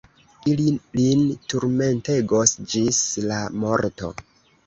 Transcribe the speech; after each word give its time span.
Ili 0.51 0.63
lin 0.99 1.19
turmentegos 1.51 2.55
ĝis 2.73 3.01
la 3.33 3.37
morto. 3.65 4.13